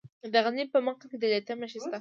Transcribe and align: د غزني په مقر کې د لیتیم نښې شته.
د 0.33 0.35
غزني 0.43 0.65
په 0.73 0.79
مقر 0.85 1.05
کې 1.11 1.17
د 1.19 1.23
لیتیم 1.31 1.57
نښې 1.61 1.79
شته. 1.81 1.89